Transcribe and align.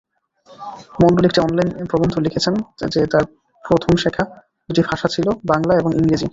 মন্ডল 1.01 1.23
একটি 1.25 1.39
অনলাইন 1.41 1.69
প্রবন্ধে 1.89 2.19
লিখেছেন 2.21 2.53
যে 2.93 3.01
তাঁর 3.11 3.25
প্রথম 3.65 3.91
শেখা 4.03 4.23
দুটি 4.67 4.81
ভাষা 4.89 5.07
ছিল 5.15 5.27
বাংলা 5.51 5.73
এবং 5.75 5.91
ইংরেজি। 5.99 6.27